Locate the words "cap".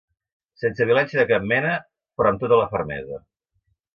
1.33-1.45